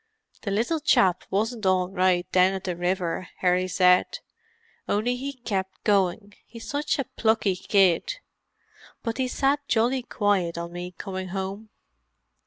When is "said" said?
3.67-4.17